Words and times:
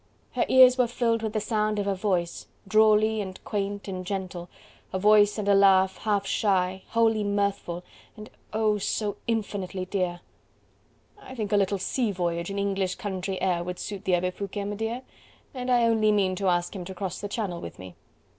Her 0.31 0.45
ears 0.49 0.79
were 0.79 0.87
filled 0.87 1.21
with 1.21 1.33
the 1.33 1.39
sound 1.39 1.77
of 1.77 1.85
a 1.85 1.93
voice, 1.93 2.47
drawly 2.67 3.21
and 3.21 3.39
quaint 3.43 3.87
and 3.87 4.03
gentle, 4.03 4.49
a 4.91 4.97
voice 4.97 5.37
and 5.37 5.47
a 5.47 5.53
laugh 5.53 5.97
half 5.99 6.25
shy, 6.25 6.81
wholly 6.87 7.23
mirthful, 7.23 7.83
and 8.17 8.31
oh! 8.51 8.79
so 8.79 9.17
infinitely 9.27 9.85
dear: 9.85 10.21
"I 11.21 11.35
think 11.35 11.51
a 11.51 11.55
little 11.57 11.77
sea 11.77 12.11
voyage 12.11 12.49
and 12.49 12.57
English 12.57 12.95
country 12.95 13.39
air 13.43 13.63
would 13.63 13.77
suit 13.77 14.05
the 14.05 14.15
Abbe 14.15 14.31
Foucquet, 14.31 14.63
m'dear, 14.63 15.03
and 15.53 15.69
I 15.69 15.83
only 15.83 16.11
mean 16.11 16.35
to 16.37 16.47
ask 16.49 16.75
him 16.75 16.83
to 16.85 16.95
cross 16.95 17.21
the 17.21 17.27
Channel 17.29 17.61
with 17.61 17.77
me..." 17.77 17.95